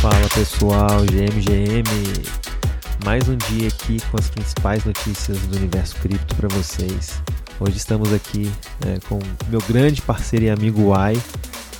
[0.00, 1.82] Fala pessoal, GMGM.
[3.04, 7.20] Mais um dia aqui com as principais notícias do universo cripto para vocês.
[7.58, 8.48] Hoje estamos aqui
[8.86, 11.20] é, com meu grande parceiro e amigo Y,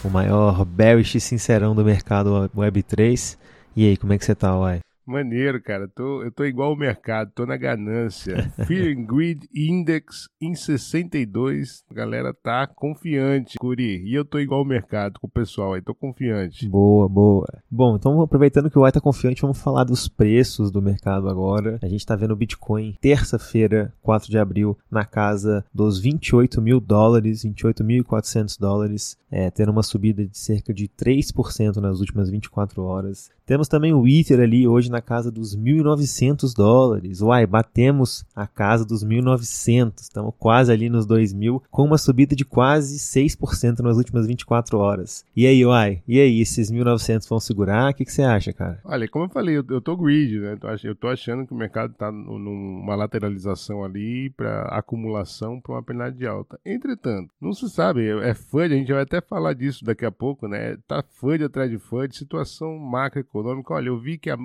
[0.03, 3.39] o maior bearish sincerão do mercado Web3.
[3.77, 4.88] E aí, como é que você tá, Y?
[5.09, 5.88] Maneiro, cara.
[5.88, 8.50] Tô, eu tô igual o mercado, tô na ganância.
[8.66, 11.82] Fear and Greed Index em 62.
[11.90, 14.02] A galera tá confiante, Curi.
[14.04, 16.68] E eu tô igual o mercado com o pessoal aí, tô confiante.
[16.68, 17.46] Boa, boa.
[17.71, 21.79] Bom, então aproveitando que o Y tá confiante, vamos falar dos preços do mercado agora.
[21.80, 26.80] A gente tá vendo o Bitcoin terça-feira, 4 de abril, na casa dos 28 mil
[26.80, 33.30] dólares, 28.400 dólares, é, tendo uma subida de cerca de 3% nas últimas 24 horas.
[33.48, 37.20] Temos também o Ether ali hoje na casa dos 1.900 dólares.
[37.20, 40.00] Uai, batemos a casa dos 1.900.
[40.00, 45.24] Estamos quase ali nos 2.000, com uma subida de quase 6% nas últimas 24 horas.
[45.36, 46.02] E aí, Uai?
[46.06, 47.91] E aí, esses 1.900 vão segurar?
[47.91, 48.80] O que, que, você acha, cara?
[48.84, 50.58] Olha, como eu falei, eu, eu tô greedy, né?
[50.84, 56.27] Eu tô achando que o mercado tá numa lateralização ali para acumulação para uma penalidade
[56.27, 56.58] alta.
[56.64, 60.46] Entretanto, não se sabe, é FUD, a gente vai até falar disso daqui a pouco,
[60.46, 60.77] né?
[60.86, 63.74] Tá FUD atrás de FUD, situação macroeconômica econômica.
[63.74, 64.36] Olha, eu vi que a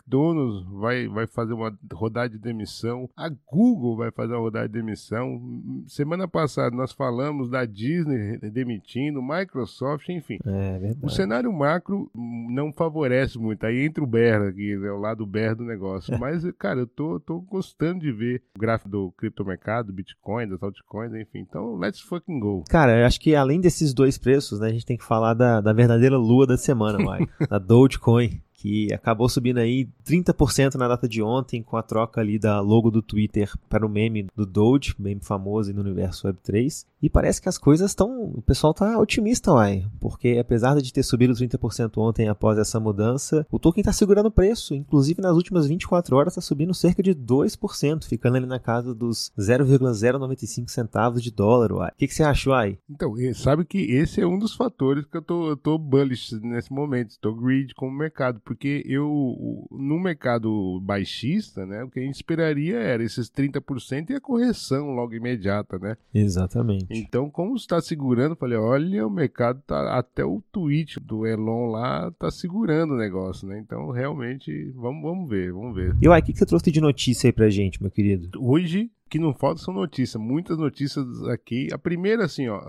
[0.00, 4.74] McDonald's vai, vai fazer uma rodada de demissão, a Google vai fazer uma rodada de
[4.74, 5.40] demissão.
[5.86, 10.38] Semana passada nós falamos da Disney demitindo, Microsoft, enfim.
[10.44, 13.64] É o cenário macro não favorece muito.
[13.64, 16.16] Aí entra o Bear aqui, né, o lado Bear do negócio.
[16.18, 21.14] Mas, cara, eu tô, tô gostando de ver o gráfico do criptomercado, Bitcoin, das altcoins,
[21.14, 21.40] enfim.
[21.40, 22.64] Então, let's fucking go.
[22.68, 25.60] Cara, eu acho que além desses dois preços, né, a gente tem que falar da,
[25.60, 27.20] da verdadeira lua da semana, vai.
[27.48, 32.38] da Dogecoin que acabou subindo aí 30% na data de ontem com a troca ali
[32.38, 36.84] da logo do Twitter para o meme do Doge, meme famoso no universo Web3.
[37.02, 41.02] E parece que as coisas estão, o pessoal tá otimista, uai, porque apesar de ter
[41.02, 45.66] subido 30% ontem após essa mudança, o token está segurando o preço, inclusive nas últimas
[45.66, 51.30] 24 horas está subindo cerca de 2%, ficando ali na casa dos 0,095 centavos de
[51.30, 51.90] dólar, uai.
[51.90, 52.78] O que, que você acha, uai?
[52.88, 56.72] Então, sabe que esse é um dos fatores que eu tô, eu tô bullish nesse
[56.72, 62.02] momento, estou greed com o mercado, porque eu, no mercado baixista, né, o que a
[62.02, 65.96] gente esperaria era esses 30% e a correção logo imediata, né?
[66.12, 66.89] Exatamente.
[66.90, 72.10] Então, como está segurando, falei, olha, o mercado tá até o tweet do Elon lá
[72.18, 73.58] tá segurando o negócio, né?
[73.60, 75.96] Então, realmente, vamos, vamos ver, vamos ver.
[76.02, 78.28] E o que, que você trouxe de notícia aí pra gente, meu querido?
[78.42, 81.68] Hoje que não falta são notícias, muitas notícias aqui.
[81.72, 82.60] A primeira, assim, ó,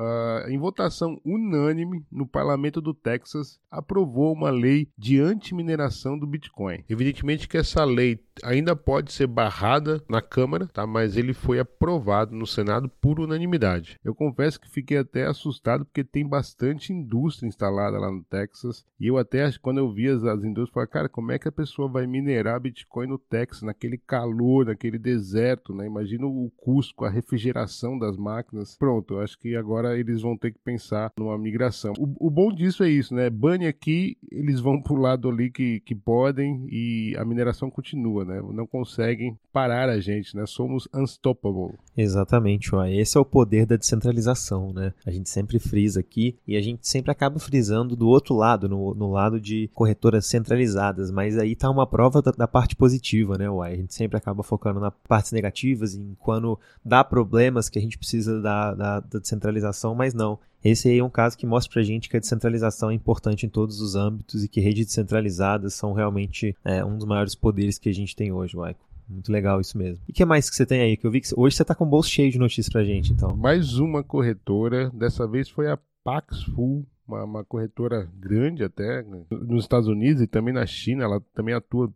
[0.48, 6.84] em votação unânime no parlamento do Texas, aprovou uma lei de antimineração do Bitcoin.
[6.90, 10.88] Evidentemente que essa lei ainda pode ser barrada na Câmara, tá?
[10.88, 14.00] Mas ele foi aprovado no Senado por unanimidade.
[14.04, 19.08] Eu confesso que fiquei até assustado porque tem bastante indústria instalada lá no Texas e
[19.08, 21.88] eu até quando eu vi as, as indústrias, falei, cara, como é que a pessoa
[21.88, 25.86] vai minerar Bitcoin no Texas, naquele calor, naquele deserto, né?
[25.86, 28.76] Imagina o custo, a refrigeração das máquinas.
[28.78, 31.94] Pronto, acho que agora eles vão ter que pensar numa migração.
[31.98, 33.30] O, o bom disso é isso, né?
[33.30, 38.42] Bane aqui, eles vão pro lado ali que, que podem e a mineração continua, né?
[38.54, 40.46] Não conseguem parar a gente, né?
[40.46, 41.78] Somos unstoppable.
[41.96, 42.86] Exatamente, ó.
[42.86, 44.94] esse é o poder da descentralização, né?
[45.06, 48.94] A gente sempre frisa aqui e a gente sempre acaba frisando do outro lado, no,
[48.94, 53.50] no lado de corretoras centralizadas, mas aí tá uma prova da, da parte positiva, né,
[53.50, 53.74] uai?
[53.74, 57.98] A gente sempre acaba focando nas partes negativas, em quando dá problemas que a gente
[57.98, 60.40] precisa da, da, da descentralização, mas não.
[60.64, 63.50] Esse aí é um caso que mostra pra gente que a descentralização é importante em
[63.50, 67.90] todos os âmbitos e que redes descentralizadas são realmente é, um dos maiores poderes que
[67.90, 68.92] a gente tem hoje, Waico.
[69.10, 70.04] Muito legal isso mesmo.
[70.08, 70.96] E o que mais que você tem aí?
[70.96, 73.12] Que eu vi que hoje você tá com o bolso cheio de notícias pra gente,
[73.12, 73.36] então.
[73.36, 79.88] Mais uma corretora, dessa vez foi a Paxful, uma, uma corretora grande até nos Estados
[79.88, 81.92] Unidos e também na China, ela também atua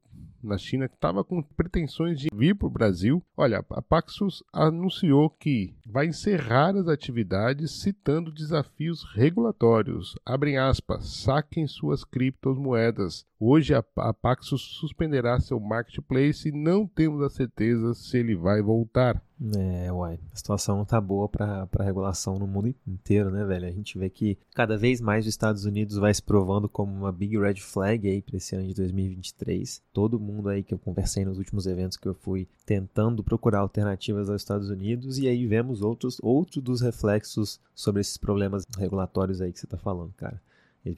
[0.45, 3.23] na China que estava com pretensões de vir para o Brasil.
[3.35, 10.15] Olha, a Paxos anunciou que vai encerrar as atividades citando desafios regulatórios.
[10.25, 13.25] Abrem aspas, saquem suas criptomoedas.
[13.39, 13.83] Hoje a,
[14.13, 19.21] Paxos suspenderá seu marketplace e não temos a certeza se ele vai voltar.
[19.57, 23.67] É, uai, a situação não tá boa para a regulação no mundo inteiro, né, velho?
[23.67, 27.11] A gente vê que cada vez mais os Estados Unidos vai se provando como uma
[27.11, 29.83] big red flag aí para esse ano de 2023.
[29.91, 34.29] Todo mundo aí que eu conversei nos últimos eventos que eu fui tentando procurar alternativas
[34.29, 39.51] aos Estados Unidos e aí vemos outros outros dos reflexos sobre esses problemas regulatórios aí
[39.51, 40.41] que você tá falando, cara.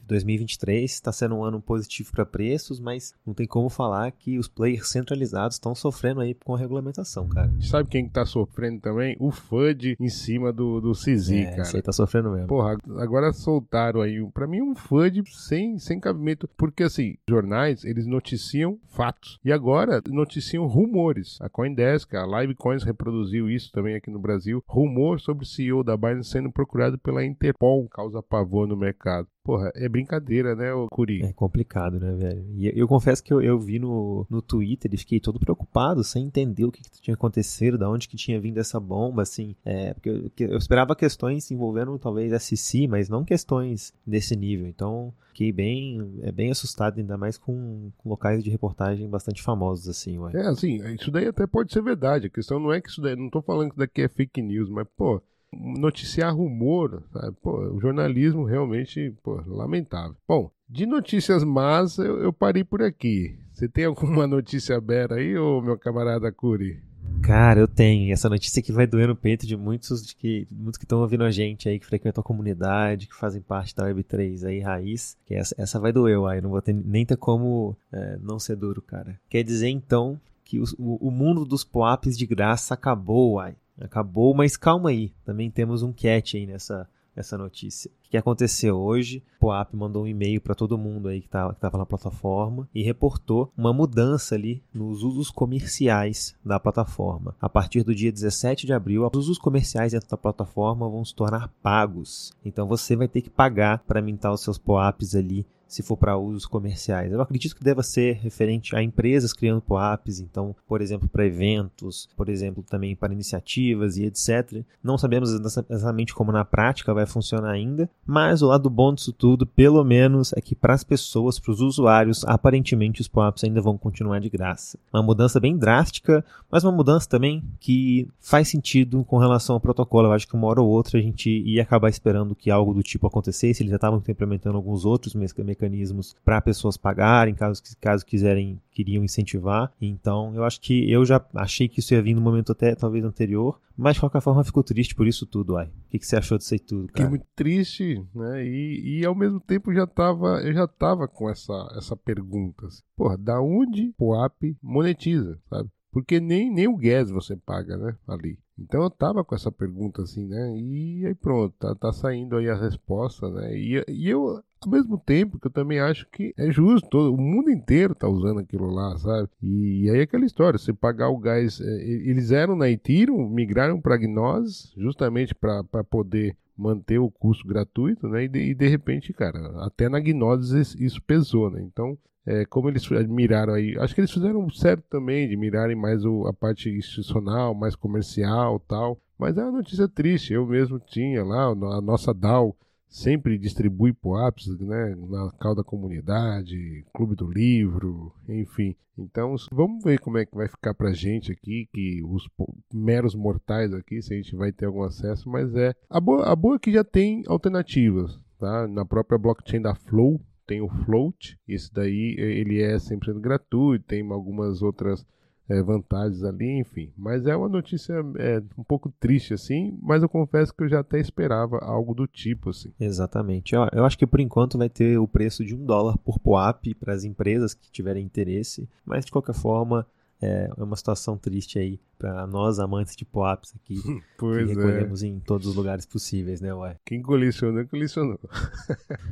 [0.07, 4.47] 2023 está sendo um ano positivo para preços, mas não tem como falar que os
[4.47, 7.51] players centralizados estão sofrendo aí com a regulamentação, cara.
[7.61, 9.15] Sabe quem está sofrendo também?
[9.19, 11.61] O FUD em cima do, do CZ, é, cara.
[11.61, 12.47] Isso aí tá sofrendo mesmo.
[12.47, 18.05] Porra, agora soltaram aí, para mim, um FUD sem, sem cabimento, porque assim, jornais, eles
[18.05, 21.37] noticiam fatos, e agora noticiam rumores.
[21.41, 25.95] A Coindesk, a Livecoins reproduziu isso também aqui no Brasil, rumor sobre o CEO da
[25.95, 29.27] Binance sendo procurado pela Interpol, causa pavor no mercado.
[29.47, 31.23] Porra, é brincadeira, né, o Curi?
[31.23, 32.45] É complicado, né, velho?
[32.57, 36.25] E eu confesso que eu, eu vi no, no Twitter e fiquei todo preocupado, sem
[36.25, 39.55] entender o que, que tinha acontecido, da onde que tinha vindo essa bomba, assim.
[39.63, 44.67] É, porque eu, eu esperava questões envolvendo talvez SC, mas não questões desse nível.
[44.67, 49.87] Então, fiquei bem, é bem assustado, ainda mais com, com, locais de reportagem bastante famosos,
[49.87, 50.33] assim, ué.
[50.35, 52.27] É, assim, isso daí até pode ser verdade.
[52.27, 54.41] A questão não é que isso daí, não tô falando que isso daqui é fake
[54.41, 55.21] news, mas, pô,
[55.53, 57.35] noticiar rumor, sabe?
[57.41, 60.15] Pô, o jornalismo realmente, pô, lamentável.
[60.27, 63.37] Bom, de notícias más, eu, eu parei por aqui.
[63.53, 66.81] Você tem alguma notícia aberta aí, ô meu camarada Curi?
[67.21, 68.11] Cara, eu tenho.
[68.11, 71.23] Essa notícia que vai doer no peito de muitos de que muitos que estão ouvindo
[71.23, 75.17] a gente aí, que frequentam a comunidade, que fazem parte da Web3 aí, raiz.
[75.25, 76.41] Que essa, essa vai doer, uai.
[76.41, 79.19] Não vou ter, nem ter como é, não ser duro, cara.
[79.29, 83.55] Quer dizer, então, que o, o mundo dos POAPs de graça acabou, uai.
[83.79, 87.91] Acabou, mas calma aí, também temos um catch aí nessa, nessa notícia.
[88.05, 89.23] O que aconteceu hoje?
[89.37, 92.81] O Poap mandou um e-mail para todo mundo aí que estava que na plataforma e
[92.81, 97.35] reportou uma mudança ali nos usos comerciais da plataforma.
[97.41, 101.13] A partir do dia 17 de abril, os usos comerciais dentro da plataforma vão se
[101.13, 102.31] tornar pagos.
[102.45, 106.17] Então você vai ter que pagar para mintar os seus POAPs ali se for para
[106.17, 107.11] usos comerciais.
[107.11, 112.07] Eu acredito que deva ser referente a empresas criando POAPs, então, por exemplo, para eventos,
[112.15, 114.63] por exemplo, também para iniciativas e etc.
[114.81, 115.31] Não sabemos
[115.69, 120.33] exatamente como na prática vai funcionar ainda, mas o lado bom disso tudo, pelo menos,
[120.33, 124.29] é que para as pessoas, para os usuários, aparentemente os POAPs ainda vão continuar de
[124.29, 124.79] graça.
[124.93, 130.07] Uma mudança bem drástica, mas uma mudança também que faz sentido com relação ao protocolo.
[130.07, 132.83] Eu acho que uma hora ou outra a gente ia acabar esperando que algo do
[132.83, 138.05] tipo acontecesse, eles já estavam implementando alguns outros mecanismos mecanismos para pessoas pagarem, caso, caso
[138.05, 139.71] quiserem, queriam incentivar.
[139.81, 143.03] Então, eu acho que eu já achei que isso ia vir no momento até talvez
[143.03, 145.67] anterior, mas de qualquer forma ficou triste por isso tudo, ai.
[145.67, 146.93] O que, que você achou disso aí tudo, cara?
[146.93, 148.45] Fiquei muito triste, né?
[148.45, 152.67] E, e ao mesmo tempo já tava, eu já tava com essa, essa pergunta.
[152.67, 155.69] Assim, Porra, da onde o app monetiza, sabe?
[155.91, 157.95] Porque nem, nem o gas você paga, né?
[158.07, 158.37] Ali.
[158.59, 160.57] Então eu tava com essa pergunta assim, né?
[160.57, 163.55] E aí pronto, tá, tá saindo aí a resposta, né?
[163.55, 167.17] E, e eu, ao mesmo tempo que eu também acho que é justo, todo, o
[167.17, 169.29] mundo inteiro tá usando aquilo lá, sabe?
[169.41, 173.79] E, e aí aquela história, você pagar o gás, é, eles eram na Ethereum, migraram
[173.79, 178.23] para Gnose, justamente para poder manter o custo gratuito, né?
[178.23, 181.61] E de, e de, repente, cara, até na Gnose isso pesou, né?
[181.61, 186.03] Então, é, como eles miraram aí, acho que eles fizeram certo também de mirarem mais
[186.03, 188.99] o, a parte institucional, mais comercial tal.
[189.17, 192.55] Mas é uma notícia triste, eu mesmo tinha lá, a nossa DAO
[192.87, 198.75] sempre distribui POAPs né, na cal da comunidade, Clube do Livro, enfim.
[198.97, 202.27] Então vamos ver como é que vai ficar pra gente aqui, que os
[202.73, 205.73] meros mortais aqui, se a gente vai ter algum acesso, mas é.
[205.89, 208.67] A boa, a boa é que já tem alternativas, tá?
[208.67, 214.09] Na própria blockchain da Flow tem o Float, esse daí ele é sempre gratuito, tem
[214.09, 215.05] algumas outras
[215.49, 216.91] é, vantagens ali, enfim.
[216.97, 220.79] Mas é uma notícia é, um pouco triste, assim, mas eu confesso que eu já
[220.79, 222.71] até esperava algo do tipo, assim.
[222.79, 223.55] Exatamente.
[223.55, 226.75] Eu, eu acho que por enquanto vai ter o preço de um dólar por POAP
[226.79, 229.85] para as empresas que tiverem interesse, mas de qualquer forma
[230.21, 233.75] é, é uma situação triste aí para nós amantes de POAPs aqui,
[234.17, 234.55] pois que é.
[234.55, 235.07] recolhemos é.
[235.07, 236.75] em todos os lugares possíveis, né, Uai?
[236.85, 238.19] Quem colecionou, colecionou.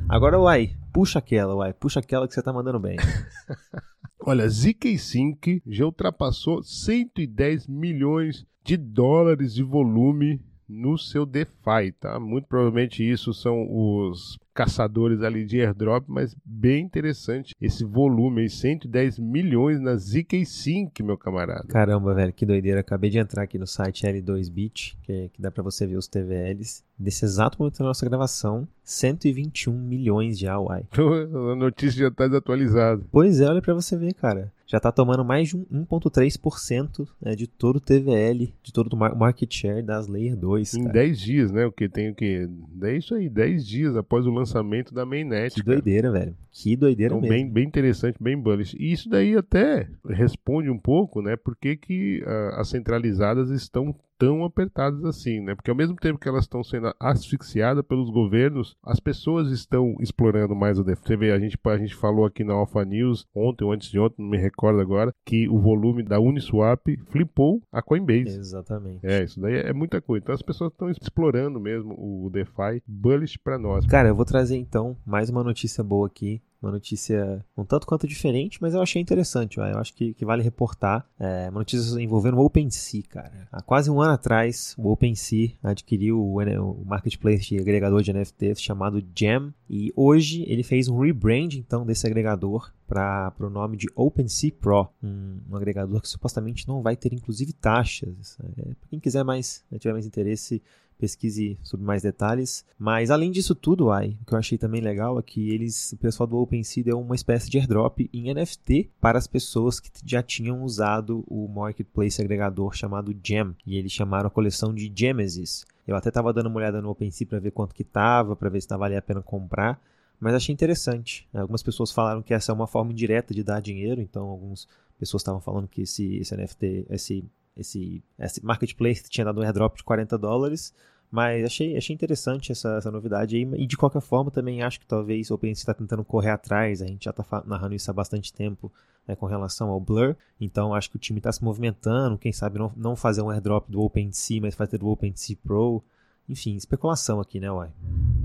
[0.08, 2.96] Agora, Uai, puxa aquela, Uai, puxa aquela que você tá mandando bem.
[4.28, 12.18] Olha, ZK-Sync já ultrapassou 110 milhões de dólares de volume no seu DeFi, tá?
[12.18, 18.48] Muito provavelmente isso são os caçadores ali de airdrop, mas bem interessante esse volume aí,
[18.48, 21.68] 110 milhões na ZK-Sync, meu camarada.
[21.68, 22.80] Caramba, velho, que doideira.
[22.80, 26.82] Acabei de entrar aqui no site L2Bit, que, que dá para você ver os TVLs.
[26.98, 30.84] Nesse exato momento da nossa gravação, 121 milhões de AUI.
[31.52, 33.04] A notícia já tá desatualizada.
[33.12, 37.46] Pois é, olha para você ver, cara já está tomando mais de 1,3% né, de
[37.46, 40.74] todo o TVL, de todo o market share das Layer 2.
[40.74, 41.64] Em 10 dias, né?
[41.64, 42.48] O que tem o que?
[42.82, 44.45] É isso aí, 10 dias após o lançamento
[44.94, 45.54] da mainnet.
[45.54, 45.76] Que cara.
[45.76, 46.36] doideira, velho.
[46.62, 47.36] Que doideira então, mesmo.
[47.36, 48.74] Bem, bem interessante, bem bullish.
[48.80, 51.36] E isso daí até responde um pouco, né?
[51.36, 55.54] Por que, que uh, as centralizadas estão tão apertadas assim, né?
[55.54, 60.54] Porque ao mesmo tempo que elas estão sendo asfixiadas pelos governos, as pessoas estão explorando
[60.54, 61.02] mais o DeFi.
[61.06, 63.98] Você vê, a gente, a gente falou aqui na Alpha News ontem ou antes de
[63.98, 68.38] ontem, não me recordo agora, que o volume da Uniswap flipou a Coinbase.
[68.38, 69.06] Exatamente.
[69.06, 70.22] É, isso daí é muita coisa.
[70.22, 73.84] Então as pessoas estão explorando mesmo o DeFi bullish para nós.
[73.86, 78.06] Cara, eu vou trazer então mais uma notícia boa aqui uma notícia um tanto quanto
[78.06, 79.58] diferente, mas eu achei interessante.
[79.58, 81.06] Eu acho que, que vale reportar.
[81.18, 83.48] É, uma notícia envolvendo o OpenSea, cara.
[83.52, 88.60] Há quase um ano atrás, o OpenSea adquiriu o, o marketplace de agregador de NFTs
[88.60, 89.54] chamado Gem.
[89.68, 94.88] E hoje ele fez um rebrand então desse agregador para o nome de OpenSea Pro,
[95.02, 98.38] um, um, agregador que supostamente não vai ter inclusive taxas.
[98.40, 100.62] É, para quem quiser mais, né, tiver mais interesse,
[100.98, 102.64] pesquise sobre mais detalhes.
[102.78, 105.96] Mas além disso tudo, ai, o que eu achei também legal é que eles, o
[105.96, 110.22] pessoal do OpenSea deu uma espécie de airdrop em NFT para as pessoas que já
[110.22, 115.64] tinham usado o marketplace agregador chamado Gem, e eles chamaram a coleção de Gemesis.
[115.86, 118.60] Eu até estava dando uma olhada no OpenSea para ver quanto que estava, para ver
[118.60, 119.80] se valia a pena comprar,
[120.18, 121.28] mas achei interessante.
[121.32, 124.66] Algumas pessoas falaram que essa é uma forma indireta de dar dinheiro, então algumas
[124.98, 127.24] pessoas estavam falando que esse, esse NFT, esse
[127.56, 130.74] esse, esse marketplace tinha dado um airdrop de 40 dólares,
[131.10, 134.86] mas achei, achei interessante essa, essa novidade aí, e de qualquer forma também acho que
[134.86, 138.32] talvez o OpenSea está tentando correr atrás, a gente já está narrando isso há bastante
[138.32, 138.72] tempo
[139.06, 142.58] né, com relação ao Blur, então acho que o time está se movimentando, quem sabe
[142.58, 145.82] não, não fazer um airdrop do OpenSea, mas fazer do OpenSea Pro,
[146.28, 147.72] enfim, especulação aqui, né, Uai?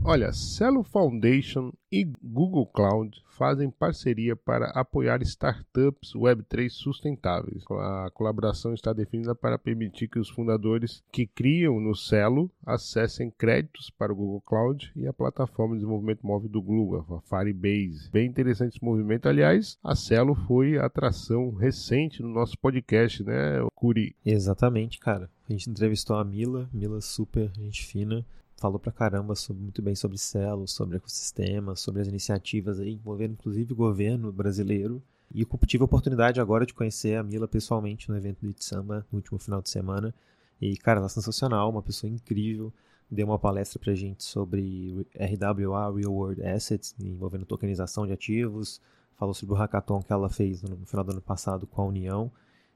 [0.04, 7.64] Olha, Celo Foundation e Google Cloud fazem parceria para apoiar startups Web3 sustentáveis.
[7.70, 13.90] A colaboração está definida para permitir que os fundadores que criam no Celo acessem créditos
[13.90, 18.10] para o Google Cloud e a plataforma de desenvolvimento móvel do Google, a Firebase.
[18.12, 19.28] Bem interessante esse movimento.
[19.28, 24.16] Aliás, a Celo foi a atração recente no nosso podcast, né, Curi?
[24.26, 25.30] Exatamente, cara.
[25.50, 28.26] A gente entrevistou a Mila, Mila super gente fina
[28.62, 33.32] falou pra caramba sobre, muito bem sobre Celo, sobre ecossistema, sobre as iniciativas aí, envolvendo
[33.34, 35.02] inclusive o governo brasileiro.
[35.34, 39.18] E tive a oportunidade agora de conhecer a Mila pessoalmente no evento do Itsamba no
[39.18, 40.14] último final de semana.
[40.62, 42.72] E, cara, ela é sensacional, uma pessoa incrível.
[43.10, 48.80] Deu uma palestra pra gente sobre RWA, Real World Assets, envolvendo tokenização de ativos.
[49.18, 52.32] Falou sobre o hackathon que ela fez no final do ano passado com a União.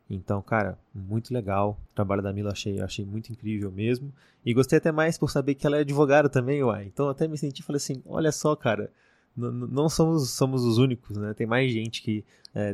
[0.09, 1.79] Então, cara, muito legal.
[1.91, 4.13] O trabalho da Mila achei, achei muito incrível mesmo.
[4.45, 6.85] E gostei até mais por saber que ela é advogada também, uai.
[6.85, 8.91] Então até me senti, falei assim, olha só, cara,
[9.35, 11.33] não somos, somos os únicos, né?
[11.33, 12.23] Tem mais gente que
[12.55, 12.73] é,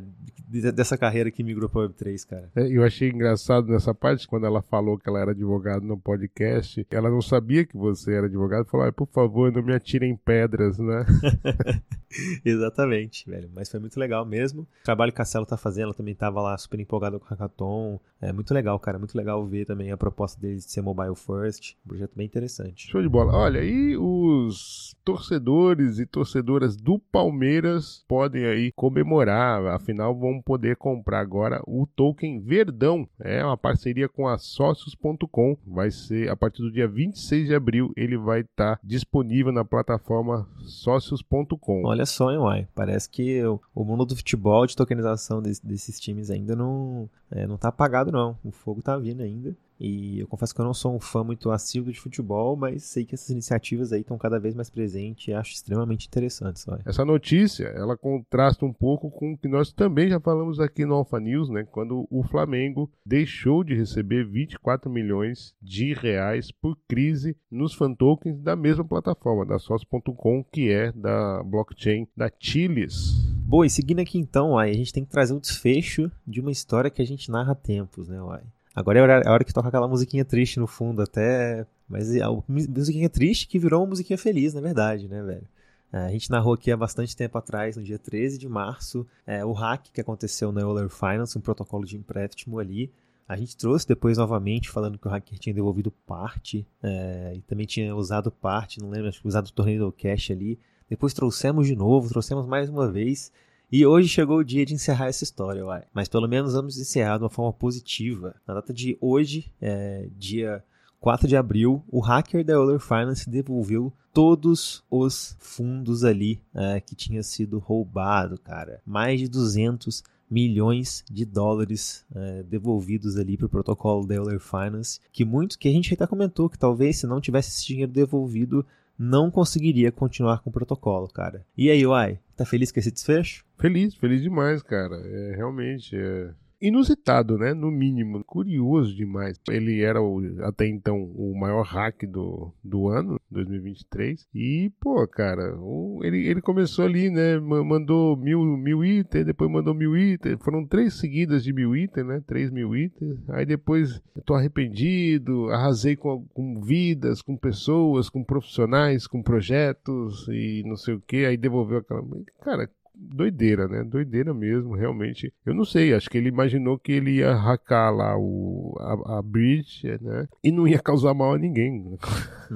[0.71, 2.51] dessa carreira que migrou para Web3, cara.
[2.55, 6.85] É, eu achei engraçado nessa parte, quando ela falou que ela era advogada no podcast,
[6.91, 10.77] ela não sabia que você era advogado, falou, ah, por favor, não me atirem pedras,
[10.77, 11.03] né?
[12.45, 13.49] Exatamente, velho.
[13.53, 14.63] Mas foi muito legal mesmo.
[14.63, 17.27] O trabalho que a Celo tá fazendo, ela também tava lá super empolgada com o
[17.27, 17.99] Hackathon.
[18.19, 18.99] É muito legal, cara.
[18.99, 21.75] Muito legal ver também a proposta deles de ser mobile first.
[21.85, 22.89] Um projeto bem interessante.
[22.89, 23.33] Show de bola.
[23.33, 26.05] Olha, e os torcedores e
[26.51, 33.07] torcedoras do Palmeiras podem aí comemorar afinal vão poder comprar agora o token Verdão.
[33.19, 35.57] É uma parceria com a Sócios.com.
[35.65, 39.63] Vai ser a partir do dia 26 de abril, ele vai estar tá disponível na
[39.63, 41.83] plataforma Sócios.com.
[41.85, 42.67] Olha só, hein, uai.
[42.75, 47.57] Parece que o, mundo do futebol, de tokenização desse, desses times ainda não, é, não
[47.57, 48.37] tá apagado, não.
[48.43, 49.55] O fogo tá vindo ainda.
[49.83, 53.03] E eu confesso que eu não sou um fã muito assíduo de futebol, mas sei
[53.03, 56.63] que essas iniciativas aí estão cada vez mais presentes e acho extremamente interessantes.
[56.85, 60.93] Essa notícia, ela contrasta um pouco com o que nós também já falamos aqui no
[60.93, 61.63] Alpha News, né?
[61.63, 68.39] Quando o Flamengo deixou de receber 24 milhões de reais por crise nos fan tokens
[68.39, 73.31] da mesma plataforma, da Sócio.com, que é da blockchain da Chiles.
[73.47, 76.51] Boa, e seguindo aqui então, aí, a gente tem que trazer o desfecho de uma
[76.51, 78.43] história que a gente narra há tempos, né, Uai?
[78.73, 81.65] Agora é a hora, é hora que toca aquela musiquinha triste no fundo, até.
[81.87, 85.47] Mas é a musiquinha triste que virou uma musiquinha feliz, na verdade, né, velho?
[85.91, 89.43] É, a gente narrou aqui há bastante tempo atrás, no dia 13 de março, é,
[89.43, 92.89] o hack que aconteceu na Euler Finance, um protocolo de empréstimo ali.
[93.27, 97.65] A gente trouxe depois novamente, falando que o hacker tinha devolvido parte é, e também
[97.65, 100.57] tinha usado parte, não lembro, acho que usado o Tornado Cash ali.
[100.89, 103.31] Depois trouxemos de novo, trouxemos mais uma vez.
[103.71, 105.83] E hoje chegou o dia de encerrar essa história, uai.
[105.93, 108.35] Mas pelo menos vamos encerrar de uma forma positiva.
[108.45, 110.61] Na data de hoje, é, dia
[110.99, 116.95] 4 de abril, o hacker da Euler Finance devolveu todos os fundos ali é, que
[116.95, 118.81] tinha sido roubado, cara.
[118.85, 124.99] Mais de 200 milhões de dólares é, devolvidos ali para o protocolo da Euler Finance,
[125.13, 128.65] que muito que a gente até comentou que talvez se não tivesse esse dinheiro devolvido
[128.97, 131.45] não conseguiria continuar com o protocolo, cara.
[131.57, 133.45] E aí, Uai, tá feliz com esse desfecho?
[133.57, 134.95] Feliz, feliz demais, cara.
[134.95, 136.31] É, realmente, é...
[136.61, 137.53] inusitado, né?
[137.53, 138.23] No mínimo.
[138.23, 139.39] Curioso demais.
[139.49, 144.27] Ele era o, até então o maior hack do, do ano, 2023.
[144.33, 147.39] E, pô, cara, o, ele, ele começou ali, né?
[147.39, 150.37] Mandou mil, mil itens, depois mandou mil itens.
[150.41, 152.21] Foram três seguidas de mil itens, né?
[152.27, 153.17] Três mil itens.
[153.29, 160.27] Aí depois eu tô arrependido, arrasei com, com vidas, com pessoas, com profissionais, com projetos
[160.29, 161.25] e não sei o que.
[161.25, 162.03] Aí devolveu aquela.
[162.41, 162.69] Cara,
[163.01, 163.83] doideira, né?
[163.83, 165.33] Doideira mesmo, realmente.
[165.45, 169.21] Eu não sei, acho que ele imaginou que ele ia hackear lá o, a, a
[169.21, 170.27] bridge, né?
[170.43, 171.97] E não ia causar mal a ninguém.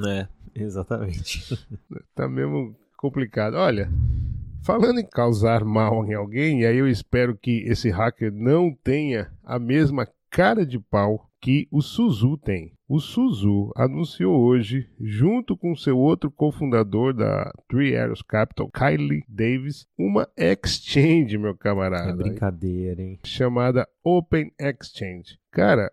[0.07, 1.67] É, exatamente.
[2.13, 3.55] tá mesmo complicado.
[3.55, 3.89] Olha,
[4.63, 9.31] falando em causar mal em alguém, e aí eu espero que esse hacker não tenha
[9.43, 12.73] a mesma cara de pau que o Suzu tem.
[12.87, 19.85] O Suzu anunciou hoje, junto com seu outro cofundador da Three Arrows Capital, Kylie Davis,
[19.95, 22.09] uma exchange, meu camarada.
[22.09, 23.19] É brincadeira, hein?
[23.23, 25.37] Chamada Open Exchange.
[25.51, 25.91] Cara,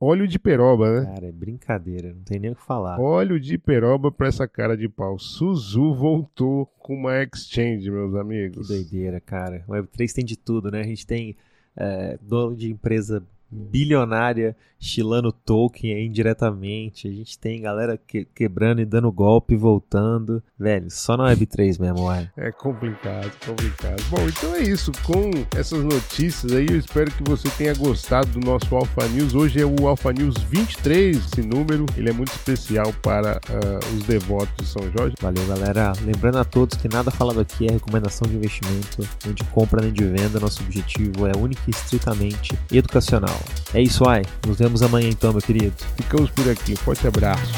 [0.00, 1.04] óleo de peroba, né?
[1.12, 2.98] Cara, é brincadeira, não tem nem o que falar.
[2.98, 5.18] Óleo de peroba pra essa cara de pau.
[5.18, 8.68] Suzu voltou com uma exchange, meus amigos.
[8.68, 9.62] Que doideira, cara.
[9.68, 10.80] O Web3 tem de tudo, né?
[10.80, 11.36] A gente tem
[11.76, 13.22] é, dono de empresa
[13.54, 17.08] bilionária estilando token indiretamente.
[17.08, 20.42] A gente tem galera que, quebrando e dando golpe voltando.
[20.58, 22.30] Velho, só na Web3 mesmo, uai.
[22.36, 24.02] É complicado, complicado.
[24.10, 24.92] Bom, então é isso.
[25.02, 29.34] Com essas notícias aí, eu espero que você tenha gostado do nosso Alpha News.
[29.34, 31.86] Hoje é o Alpha News 23, esse número.
[31.96, 35.14] Ele é muito especial para uh, os devotos de São Jorge.
[35.20, 35.92] Valeu, galera.
[36.04, 39.92] Lembrando a todos que nada falado aqui é recomendação de investimento, nem de compra nem
[39.92, 40.38] de venda.
[40.38, 43.40] Nosso objetivo é único e estritamente educacional.
[43.72, 44.22] É isso aí.
[44.46, 45.74] Nos vemos amanhã então, meu querido.
[45.96, 46.76] Ficamos por aqui.
[46.76, 47.52] Forte abraço.